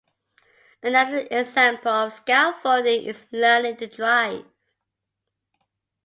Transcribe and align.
Another 0.81 1.27
example 1.29 1.91
of 1.91 2.15
scaffolding 2.15 3.03
is 3.05 3.27
learning 3.31 3.77
to 3.77 3.85
drive. 3.85 4.45